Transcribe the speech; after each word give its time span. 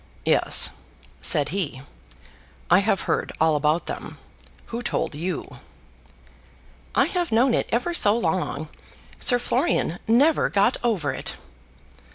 "Yes;" 0.25 0.71
said 1.21 1.49
he, 1.49 1.83
"I 2.71 2.79
have 2.79 3.01
heard 3.01 3.31
all 3.39 3.55
about 3.55 3.85
them. 3.85 4.17
Who 4.73 4.81
told 4.81 5.13
you?" 5.13 5.57
"I 6.95 7.05
have 7.05 7.31
known 7.31 7.53
it 7.53 7.69
ever 7.71 7.93
so 7.93 8.17
long. 8.17 8.69
Sir 9.19 9.37
Florian 9.37 9.99
never 10.07 10.49
got 10.49 10.77
over 10.83 11.13
it." 11.13 11.35